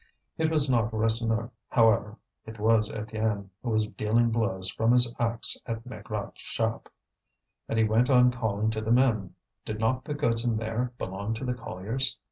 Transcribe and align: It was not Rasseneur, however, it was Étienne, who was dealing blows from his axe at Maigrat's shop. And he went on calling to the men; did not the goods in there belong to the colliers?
It 0.35 0.49
was 0.49 0.67
not 0.67 0.91
Rasseneur, 0.91 1.51
however, 1.69 2.17
it 2.43 2.57
was 2.57 2.89
Étienne, 2.89 3.49
who 3.61 3.69
was 3.69 3.85
dealing 3.85 4.31
blows 4.31 4.71
from 4.71 4.93
his 4.93 5.13
axe 5.19 5.59
at 5.67 5.85
Maigrat's 5.85 6.41
shop. 6.41 6.89
And 7.69 7.77
he 7.77 7.85
went 7.85 8.09
on 8.09 8.31
calling 8.31 8.71
to 8.71 8.81
the 8.81 8.89
men; 8.91 9.35
did 9.63 9.77
not 9.79 10.03
the 10.03 10.15
goods 10.15 10.43
in 10.43 10.57
there 10.57 10.91
belong 10.97 11.35
to 11.35 11.45
the 11.45 11.53
colliers? 11.53 12.17